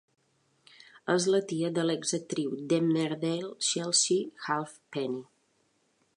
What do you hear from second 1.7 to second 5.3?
de l'exactriu d'"Emmerdale" Chelsea Halfpenny.